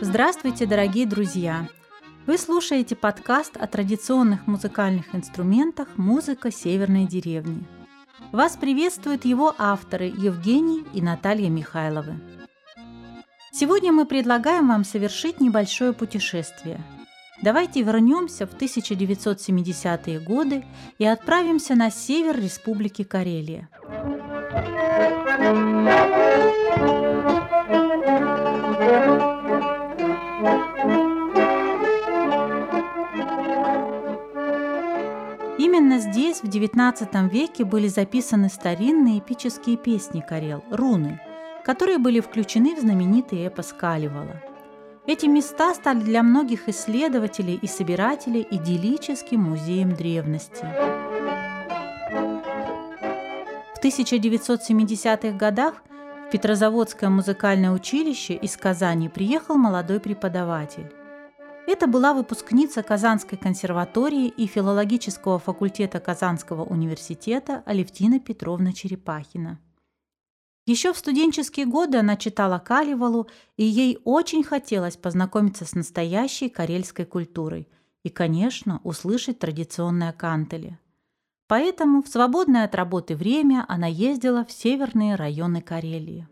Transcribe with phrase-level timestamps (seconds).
[0.00, 1.68] Здравствуйте, дорогие друзья!
[2.26, 7.62] Вы слушаете подкаст о традиционных музыкальных инструментах «Музыка северной деревни».
[8.32, 12.16] Вас приветствуют его авторы Евгений и Наталья Михайловы.
[13.52, 16.82] Сегодня мы предлагаем вам совершить небольшое путешествие.
[17.42, 20.64] Давайте вернемся в 1970-е годы
[20.98, 23.68] и отправимся на север Республики Карелия.
[35.58, 41.20] Именно здесь в XIX веке были записаны старинные эпические песни Карел– руны,
[41.64, 44.42] которые были включены в знаменитый эпос Каливала.
[45.06, 50.66] Эти места стали для многих исследователей и собирателей идиллическим музеем древности.
[53.86, 55.84] В 1970-х годах
[56.26, 60.92] в Петрозаводское музыкальное училище из Казани приехал молодой преподаватель.
[61.68, 69.60] Это была выпускница Казанской консерватории и филологического факультета Казанского университета Алевтина Петровна Черепахина.
[70.66, 77.04] Еще в студенческие годы она читала Каливалу, и ей очень хотелось познакомиться с настоящей карельской
[77.04, 77.68] культурой
[78.02, 80.76] и, конечно, услышать традиционное кантели.
[81.48, 86.26] Поэтому в свободное от работы время она ездила в северные районы Карелии.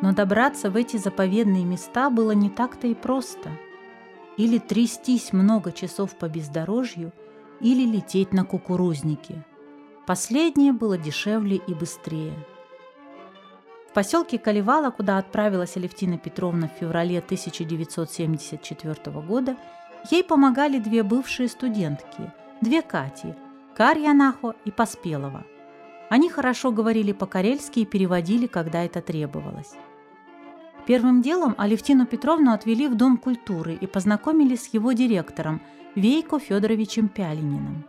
[0.00, 3.50] Но добраться в эти заповедные места было не так-то и просто.
[4.36, 7.12] Или трястись много часов по бездорожью,
[7.60, 9.44] или лететь на кукурузнике.
[10.06, 12.32] Последнее было дешевле и быстрее.
[13.88, 19.56] В поселке Каливала, куда отправилась Алевтина Петровна в феврале 1974 года,
[20.10, 23.34] ей помогали две бывшие студентки, две Кати–
[23.76, 25.44] Карьянахо и Поспелова.
[26.10, 29.72] Они хорошо говорили по-карельски и переводили, когда это требовалось.
[30.86, 35.60] Первым делом Алевтину Петровну отвели в Дом культуры и познакомили с его директором
[35.94, 37.84] Вейко Федоровичем Пялининым.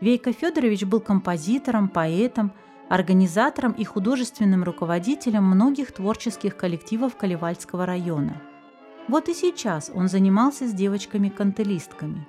[0.00, 2.52] Вейко Федорович был композитором, поэтом,
[2.88, 8.42] организатором и художественным руководителем многих творческих коллективов Каливальского района.
[9.08, 12.26] Вот и сейчас он занимался с девочками-кантелистками.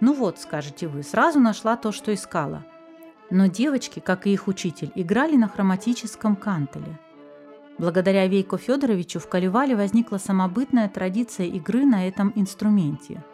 [0.00, 2.64] Ну вот, скажете вы, сразу нашла то, что искала.
[3.30, 6.98] Но девочки, как и их учитель, играли на хроматическом кантеле.
[7.78, 13.24] Благодаря Вейко Федоровичу в Каливале возникла самобытная традиция игры на этом инструменте.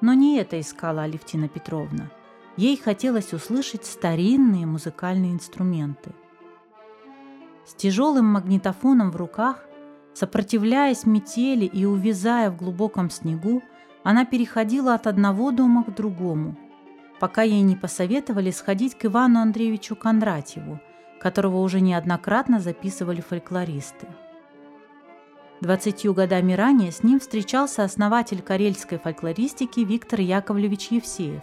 [0.00, 2.10] Но не это искала Алевтина Петровна.
[2.56, 6.12] Ей хотелось услышать старинные музыкальные инструменты.
[7.66, 9.64] С тяжелым магнитофоном в руках,
[10.12, 13.62] сопротивляясь метели и увязая в глубоком снегу,
[14.02, 16.56] она переходила от одного дома к другому,
[17.20, 20.80] пока ей не посоветовали сходить к Ивану Андреевичу Кондратьеву–
[21.24, 24.06] которого уже неоднократно записывали фольклористы.
[25.62, 31.42] Двадцатью годами ранее с ним встречался основатель карельской фольклористики Виктор Яковлевич Евсеев.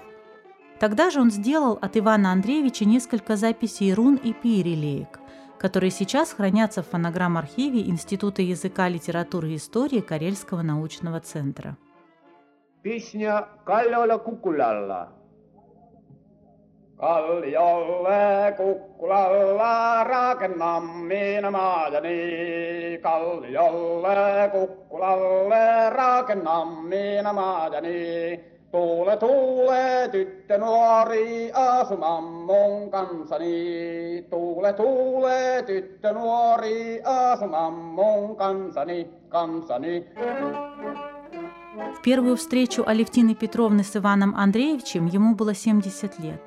[0.82, 5.20] Тогда же он сделал от Ивана Андреевича несколько записей рун и пиерелеек,
[5.60, 11.78] которые сейчас хранятся в фонограмм-архиве Института языка, литературы и истории Карельского научного центра.
[12.82, 15.22] Песня «Калляла кукулялла»
[17.02, 23.00] Kalliolle kukkulalla rakennamme maajani.
[23.02, 28.51] Kalliolle kukkulalle rakennamme maajani.
[28.72, 34.26] Tuule tuule tyttö nuori asumaan mun kansani.
[34.30, 40.06] Tuule tuule tyttö nuori asumaan mun kansani, kansani.
[41.96, 46.42] В первую встречу Алевтины Петровны с Иваном Андреевичем ему было 70 лет.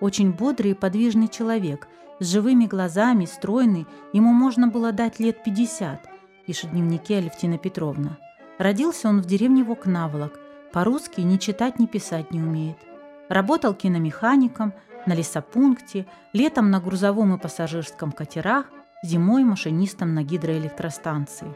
[0.00, 1.88] Очень бодрый и подвижный человек,
[2.20, 6.00] с живыми глазами, стройный, ему можно было дать лет 50,
[6.46, 8.18] пишет в дневнике Алевтина Петровна.
[8.58, 10.38] Родился он в деревне Вокнаволок,
[10.74, 12.78] по-русски ни читать, ни писать не умеет.
[13.28, 14.74] Работал киномехаником,
[15.06, 18.66] на лесопункте, летом на грузовом и пассажирском катерах,
[19.04, 21.54] зимой машинистом на гидроэлектростанции.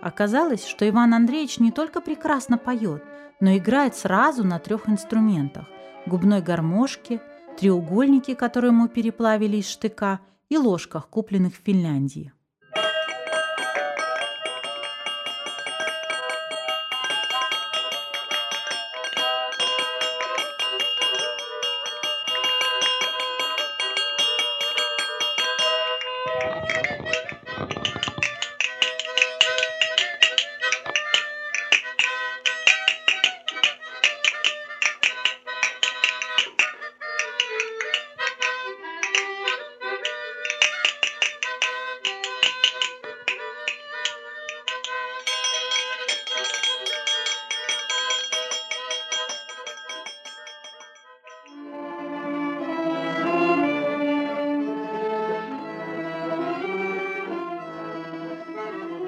[0.00, 3.02] Оказалось, что Иван Андреевич не только прекрасно поет,
[3.40, 5.66] но играет сразу на трех инструментах–
[6.06, 7.20] губной гармошке,
[7.58, 12.32] треугольники, которые мы переплавили из штыка, и ложках, купленных в Финляндии.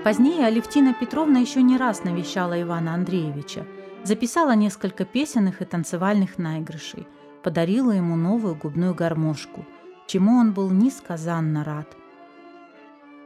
[0.03, 3.67] Позднее Алевтина Петровна еще не раз навещала Ивана Андреевича,
[4.03, 7.07] записала несколько песенных и танцевальных наигрышей,
[7.43, 9.67] подарила ему новую губную гармошку,
[10.07, 11.95] чему он был несказанно рад.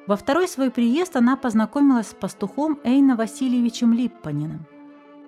[0.09, 4.67] Во второй свой приезд она познакомилась с пастухом Эйна Васильевичем Липпаниным.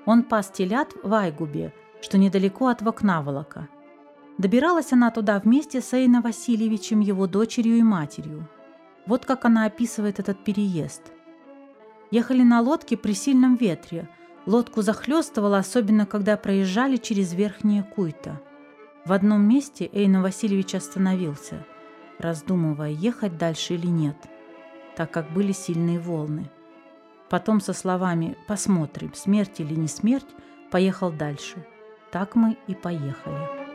[0.04, 1.72] Он пас телят в Айгубе,
[2.02, 3.68] что недалеко от Вокнаволока.
[4.36, 8.48] Добиралась она туда вместе с Эйна Васильевичем, его дочерью и матерью.
[9.06, 11.12] Вот как она описывает этот переезд.
[12.10, 14.08] Ехали на лодке при сильном ветре.
[14.46, 18.40] Лодку захлестывало, особенно когда проезжали через верхнее Куйто.
[19.04, 21.64] В одном месте Эйна Васильевич остановился,
[22.18, 24.16] раздумывая, ехать дальше или нет,
[24.96, 26.50] так как были сильные волны.
[27.28, 30.26] Потом со словами «посмотрим, смерть или не смерть»
[30.70, 31.66] поехал дальше.
[32.12, 33.65] Так мы и поехали.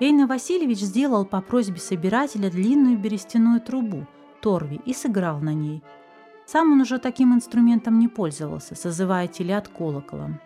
[0.00, 4.06] Эйна Васильевич сделал по просьбе собирателя длинную берестяную трубу,
[4.40, 5.82] торви, и сыграл на ней.
[6.46, 10.40] Сам он уже таким инструментом не пользовался, созывая телят колоколом.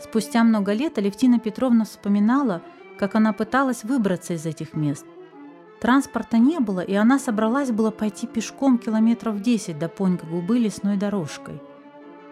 [0.00, 2.60] Спустя много лет Алевтина Петровна вспоминала,
[2.98, 5.06] как она пыталась выбраться из этих мест–
[5.80, 11.62] Транспорта не было, и она собралась было пойти пешком километров 10 до Понька-Губы лесной дорожкой.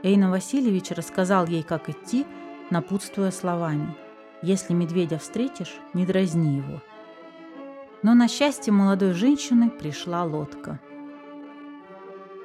[0.02, 2.26] Эйна Васильевич рассказал ей, как идти,
[2.70, 3.94] напутствуя словами
[4.43, 6.82] «Если медведя встретишь, не дразни его».
[8.02, 10.81] Но на счастье молодой женщины пришла лодка.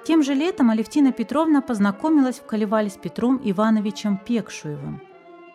[0.06, 5.02] Тем же летом Алевтина Петровна познакомилась в Колевале с Петром Ивановичем Пекшуевым.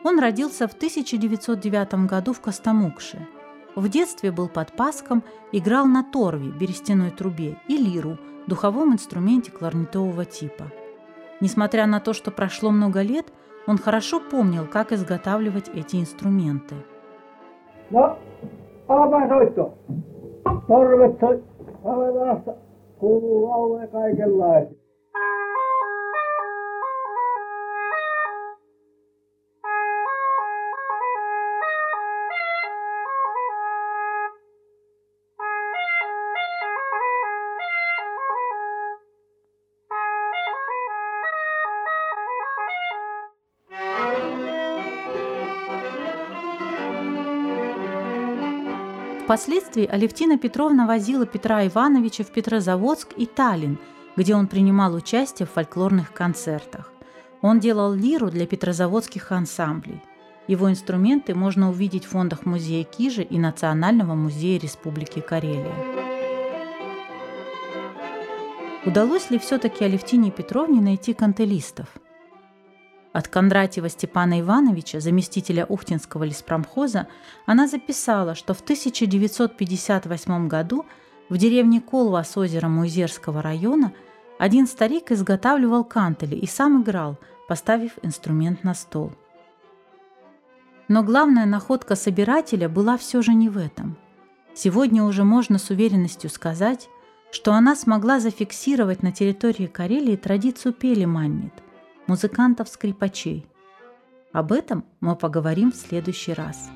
[0.04, 3.26] Он родился в 1909 году в Костомукше–
[3.76, 10.24] в детстве был под паском, играл на торве, берестяной трубе, и лиру, духовом инструменте кларнетового
[10.24, 10.72] типа.
[11.40, 13.32] Несмотря на то, что прошло много лет,
[13.66, 16.74] он хорошо помнил, как изготавливать эти инструменты.
[23.92, 24.85] Kaikenlaisia.
[49.26, 53.76] Впоследствии Алевтина Петровна возила Петра Ивановича в Петрозаводск и Таллин,
[54.14, 56.92] где он принимал участие в фольклорных концертах.
[57.42, 60.00] Он делал лиру для петрозаводских ансамблей.
[60.46, 65.74] Его инструменты можно увидеть в фондах музея Кижи и Национального музея Республики Карелия.
[68.84, 71.88] Удалось ли все-таки Алевтине Петровне найти кантелистов–
[73.16, 77.06] от Кондратьева Степана Ивановича, заместителя Ухтинского леспромхоза,
[77.46, 80.84] она записала, что в 1958 году
[81.30, 83.94] в деревне Колва с озера Муйзерского района
[84.38, 87.16] один старик изготавливал кантели и сам играл,
[87.48, 89.12] поставив инструмент на стол.
[90.88, 93.96] Но главная находка собирателя была все же не в этом.
[94.52, 96.90] Сегодня уже можно с уверенностью сказать,
[97.30, 101.54] что она смогла зафиксировать на территории Карелии традицию пели маннит,
[102.06, 103.46] музыкантов-скрипачей.
[104.32, 106.70] Об этом мы поговорим в следующий раз.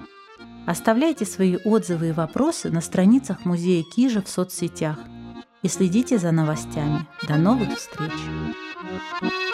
[0.67, 4.99] Оставляйте свои отзывы и вопросы на страницах музея Кижа в соцсетях
[5.63, 7.07] и следите за новостями.
[7.29, 8.13] До новых встреч!